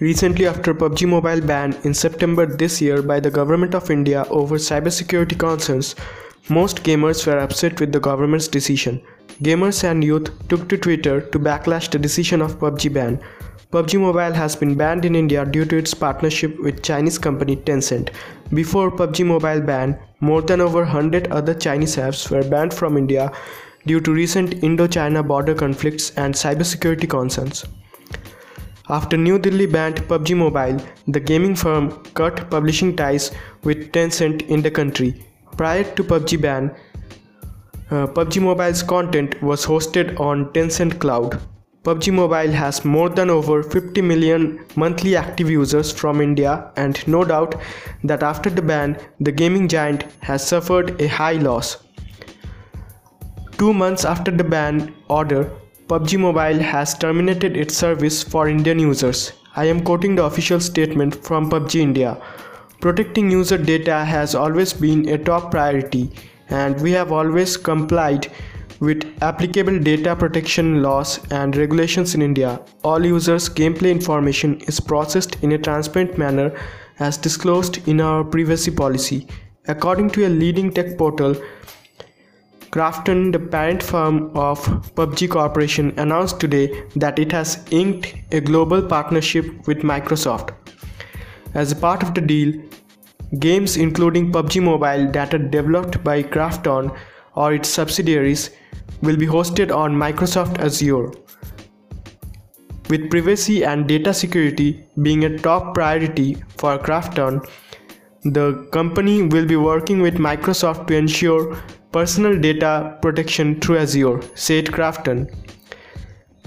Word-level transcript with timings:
Recently, 0.00 0.46
after 0.46 0.72
PUBG 0.72 1.08
Mobile 1.08 1.40
ban 1.40 1.76
in 1.82 1.92
September 1.92 2.46
this 2.46 2.80
year 2.80 3.02
by 3.02 3.18
the 3.18 3.32
Government 3.32 3.74
of 3.74 3.90
India 3.90 4.24
over 4.30 4.54
cybersecurity 4.54 5.36
concerns, 5.36 5.96
most 6.48 6.84
gamers 6.84 7.26
were 7.26 7.38
upset 7.38 7.80
with 7.80 7.90
the 7.90 7.98
government's 7.98 8.46
decision. 8.46 9.02
Gamers 9.42 9.82
and 9.82 10.04
youth 10.04 10.30
took 10.48 10.68
to 10.68 10.76
Twitter 10.78 11.20
to 11.20 11.40
backlash 11.40 11.90
the 11.90 11.98
decision 11.98 12.40
of 12.40 12.60
PUBG 12.60 12.94
ban. 12.94 13.18
PUBG 13.72 14.00
Mobile 14.00 14.32
has 14.32 14.54
been 14.54 14.76
banned 14.76 15.04
in 15.04 15.16
India 15.16 15.44
due 15.44 15.64
to 15.64 15.76
its 15.76 15.94
partnership 15.94 16.56
with 16.60 16.84
Chinese 16.84 17.18
company 17.18 17.56
Tencent. 17.56 18.10
Before 18.54 18.92
PUBG 18.92 19.26
Mobile 19.26 19.62
ban, 19.62 19.98
more 20.20 20.42
than 20.42 20.60
over 20.60 20.82
100 20.82 21.26
other 21.32 21.54
Chinese 21.54 21.96
apps 21.96 22.30
were 22.30 22.48
banned 22.48 22.72
from 22.72 22.96
India 22.96 23.32
due 23.84 24.00
to 24.00 24.12
recent 24.12 24.62
Indo-China 24.62 25.24
border 25.24 25.56
conflicts 25.56 26.10
and 26.10 26.32
cybersecurity 26.32 27.10
concerns. 27.10 27.64
After 28.90 29.18
New 29.18 29.38
Delhi 29.38 29.66
banned 29.66 29.96
PUBG 30.08 30.34
Mobile, 30.34 30.78
the 31.08 31.20
gaming 31.20 31.54
firm 31.54 31.90
cut 32.14 32.48
publishing 32.48 32.96
ties 32.96 33.30
with 33.62 33.92
Tencent 33.92 34.48
in 34.48 34.62
the 34.62 34.70
country. 34.70 35.26
Prior 35.58 35.84
to 35.94 36.02
PUBG 36.02 36.40
ban, 36.40 36.74
uh, 37.90 38.06
PUBG 38.06 38.40
Mobile's 38.40 38.82
content 38.82 39.42
was 39.42 39.66
hosted 39.66 40.18
on 40.18 40.46
Tencent 40.54 40.98
Cloud. 41.00 41.38
PUBG 41.82 42.14
Mobile 42.14 42.50
has 42.50 42.82
more 42.86 43.10
than 43.10 43.28
over 43.28 43.62
50 43.62 44.00
million 44.00 44.64
monthly 44.74 45.16
active 45.16 45.50
users 45.50 45.92
from 45.92 46.22
India 46.22 46.72
and 46.76 47.06
no 47.06 47.24
doubt 47.24 47.56
that 48.04 48.22
after 48.22 48.48
the 48.48 48.62
ban, 48.62 48.98
the 49.20 49.32
gaming 49.32 49.68
giant 49.68 50.04
has 50.22 50.46
suffered 50.46 50.98
a 50.98 51.08
high 51.08 51.32
loss. 51.34 51.76
Two 53.58 53.74
months 53.74 54.06
after 54.06 54.30
the 54.30 54.44
ban 54.44 54.94
order, 55.10 55.50
PUBG 55.88 56.18
Mobile 56.18 56.58
has 56.58 56.92
terminated 56.92 57.56
its 57.56 57.74
service 57.74 58.22
for 58.22 58.46
Indian 58.46 58.78
users. 58.78 59.32
I 59.56 59.64
am 59.64 59.82
quoting 59.82 60.16
the 60.16 60.24
official 60.24 60.60
statement 60.60 61.14
from 61.24 61.48
PUBG 61.48 61.80
India. 61.80 62.20
Protecting 62.82 63.30
user 63.30 63.56
data 63.56 64.04
has 64.04 64.34
always 64.34 64.74
been 64.74 65.08
a 65.08 65.16
top 65.16 65.50
priority 65.50 66.10
and 66.50 66.78
we 66.82 66.90
have 66.90 67.10
always 67.10 67.56
complied 67.56 68.30
with 68.80 69.02
applicable 69.22 69.78
data 69.78 70.14
protection 70.14 70.82
laws 70.82 71.20
and 71.30 71.56
regulations 71.56 72.14
in 72.14 72.20
India. 72.20 72.60
All 72.84 73.02
users' 73.02 73.48
gameplay 73.48 73.90
information 73.90 74.60
is 74.66 74.80
processed 74.80 75.42
in 75.42 75.52
a 75.52 75.58
transparent 75.58 76.18
manner 76.18 76.54
as 76.98 77.16
disclosed 77.16 77.88
in 77.88 78.02
our 78.02 78.24
privacy 78.24 78.70
policy. 78.70 79.26
According 79.68 80.10
to 80.10 80.26
a 80.26 80.28
leading 80.28 80.70
tech 80.70 80.98
portal, 80.98 81.34
Krafton, 82.70 83.32
the 83.32 83.38
parent 83.38 83.82
firm 83.82 84.30
of 84.36 84.60
PUBG 84.94 85.30
Corporation, 85.30 85.98
announced 85.98 86.38
today 86.38 86.84
that 86.96 87.18
it 87.18 87.32
has 87.32 87.64
inked 87.70 88.14
a 88.30 88.40
global 88.40 88.82
partnership 88.82 89.66
with 89.66 89.78
Microsoft. 89.78 90.50
As 91.54 91.72
a 91.72 91.76
part 91.76 92.02
of 92.02 92.14
the 92.14 92.20
deal, 92.20 92.52
games 93.38 93.78
including 93.78 94.30
PUBG 94.32 94.62
Mobile 94.62 95.10
that 95.12 95.32
are 95.32 95.38
developed 95.38 96.04
by 96.04 96.22
Krafton 96.22 96.94
or 97.36 97.54
its 97.54 97.70
subsidiaries 97.70 98.50
will 99.00 99.16
be 99.16 99.26
hosted 99.26 99.74
on 99.74 99.94
Microsoft 99.94 100.58
Azure. 100.58 101.10
With 102.90 103.10
privacy 103.10 103.64
and 103.64 103.88
data 103.88 104.12
security 104.12 104.86
being 105.00 105.24
a 105.24 105.38
top 105.38 105.74
priority 105.74 106.36
for 106.58 106.78
Krafton, 106.78 107.46
the 108.24 108.68
company 108.72 109.22
will 109.22 109.46
be 109.46 109.56
working 109.56 110.02
with 110.02 110.14
Microsoft 110.14 110.86
to 110.88 110.96
ensure 110.96 111.56
personal 111.92 112.38
data 112.38 112.98
protection 113.00 113.60
through 113.60 113.78
Azure, 113.78 114.20
said 114.34 114.66
Krafton. 114.66 115.30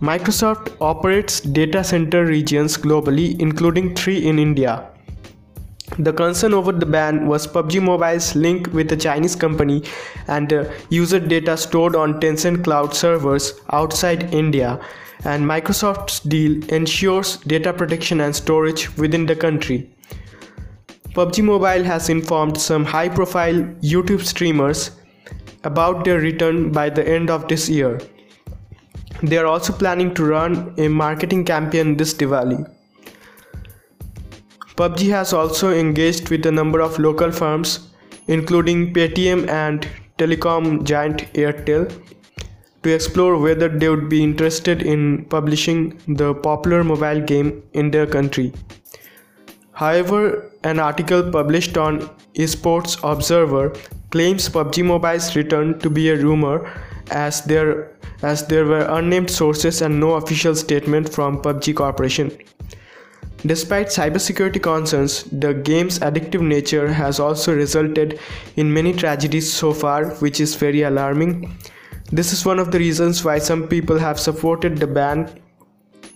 Microsoft 0.00 0.76
operates 0.80 1.40
data 1.40 1.82
center 1.84 2.24
regions 2.26 2.76
globally, 2.76 3.38
including 3.40 3.94
three 3.94 4.26
in 4.26 4.38
India. 4.38 4.88
The 5.98 6.12
concern 6.12 6.54
over 6.54 6.72
the 6.72 6.86
ban 6.86 7.26
was 7.26 7.46
PUBG 7.46 7.82
Mobile's 7.82 8.34
link 8.34 8.72
with 8.72 8.90
a 8.92 8.96
Chinese 8.96 9.36
company 9.36 9.84
and 10.26 10.52
uh, 10.52 10.64
user 10.88 11.20
data 11.20 11.56
stored 11.56 11.94
on 11.94 12.18
Tencent 12.18 12.64
cloud 12.64 12.94
servers 12.94 13.60
outside 13.72 14.32
India, 14.32 14.80
and 15.24 15.44
Microsoft's 15.44 16.20
deal 16.20 16.64
ensures 16.70 17.36
data 17.38 17.72
protection 17.72 18.22
and 18.22 18.34
storage 18.34 18.96
within 18.96 19.26
the 19.26 19.36
country. 19.36 19.90
PUBG 21.14 21.44
Mobile 21.44 21.84
has 21.84 22.08
informed 22.08 22.58
some 22.58 22.84
high 22.86 23.08
profile 23.08 23.62
YouTube 23.82 24.24
streamers 24.24 24.92
about 25.64 26.04
their 26.04 26.18
return 26.18 26.72
by 26.72 26.90
the 26.90 27.06
end 27.06 27.30
of 27.30 27.48
this 27.48 27.68
year. 27.68 28.00
They 29.22 29.38
are 29.38 29.46
also 29.46 29.72
planning 29.72 30.14
to 30.14 30.24
run 30.24 30.74
a 30.78 30.88
marketing 30.88 31.44
campaign 31.44 31.96
this 31.96 32.14
Diwali. 32.14 32.68
PUBG 34.76 35.10
has 35.10 35.32
also 35.32 35.70
engaged 35.70 36.30
with 36.30 36.46
a 36.46 36.50
number 36.50 36.80
of 36.80 36.98
local 36.98 37.30
firms, 37.30 37.90
including 38.26 38.92
Paytm 38.92 39.48
and 39.48 39.86
telecom 40.18 40.82
giant 40.82 41.32
Airtel, 41.34 41.92
to 42.82 42.92
explore 42.92 43.38
whether 43.38 43.68
they 43.68 43.88
would 43.88 44.08
be 44.08 44.24
interested 44.24 44.82
in 44.82 45.24
publishing 45.26 46.00
the 46.08 46.34
popular 46.34 46.82
mobile 46.82 47.20
game 47.20 47.62
in 47.74 47.90
their 47.92 48.06
country. 48.06 48.52
However, 49.72 50.50
an 50.64 50.80
article 50.80 51.30
published 51.30 51.76
on 51.76 52.00
Esports 52.34 52.98
Observer 53.08 53.72
claims 54.12 54.48
PUBG 54.48 54.84
Mobile's 54.84 55.34
return 55.34 55.78
to 55.80 55.90
be 55.90 56.10
a 56.10 56.16
rumor 56.16 56.70
as 57.10 57.42
there 57.42 57.90
as 58.22 58.46
there 58.46 58.64
were 58.64 58.86
unnamed 58.98 59.30
sources 59.30 59.82
and 59.82 59.98
no 59.98 60.12
official 60.14 60.54
statement 60.54 61.08
from 61.08 61.42
PUBG 61.42 61.74
Corporation. 61.74 62.30
Despite 63.44 63.88
cybersecurity 63.88 64.62
concerns, 64.62 65.24
the 65.24 65.52
game's 65.52 65.98
addictive 65.98 66.42
nature 66.42 66.92
has 66.92 67.18
also 67.18 67.56
resulted 67.56 68.20
in 68.54 68.72
many 68.72 68.92
tragedies 68.92 69.52
so 69.52 69.72
far, 69.72 70.10
which 70.26 70.40
is 70.40 70.54
very 70.54 70.82
alarming. 70.82 71.56
This 72.12 72.32
is 72.32 72.44
one 72.46 72.60
of 72.60 72.70
the 72.70 72.78
reasons 72.78 73.24
why 73.24 73.38
some 73.38 73.66
people 73.66 73.98
have 73.98 74.20
supported 74.20 74.78
the 74.78 74.86
ban 74.86 75.28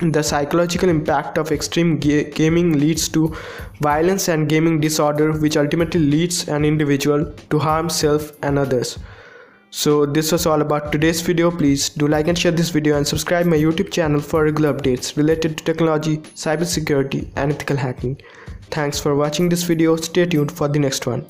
the 0.00 0.22
psychological 0.22 0.88
impact 0.88 1.38
of 1.38 1.50
extreme 1.50 1.98
ga 1.98 2.24
gaming 2.30 2.78
leads 2.78 3.08
to 3.08 3.34
violence 3.80 4.28
and 4.28 4.48
gaming 4.48 4.80
disorder 4.80 5.32
which 5.32 5.56
ultimately 5.56 6.00
leads 6.00 6.48
an 6.48 6.64
individual 6.64 7.24
to 7.50 7.58
harm 7.58 7.90
self 7.90 8.30
and 8.42 8.58
others. 8.58 8.98
So 9.70 10.06
this 10.06 10.30
was 10.32 10.46
all 10.46 10.62
about 10.62 10.92
today's 10.92 11.20
video. 11.20 11.50
Please 11.50 11.88
do 11.90 12.06
like 12.08 12.28
and 12.28 12.38
share 12.38 12.52
this 12.52 12.70
video 12.70 12.96
and 12.96 13.06
subscribe 13.06 13.46
my 13.46 13.56
youtube 13.56 13.90
channel 13.90 14.20
for 14.20 14.44
regular 14.44 14.72
updates 14.72 15.16
related 15.16 15.58
to 15.58 15.64
technology 15.64 16.16
cybersecurity 16.44 17.28
and 17.36 17.52
ethical 17.52 17.76
hacking. 17.76 18.16
Thanks 18.70 18.98
for 19.00 19.14
watching 19.14 19.48
this 19.48 19.64
video. 19.64 19.96
Stay 19.96 20.26
tuned 20.26 20.52
for 20.52 20.68
the 20.68 20.78
next 20.78 21.06
one 21.06 21.26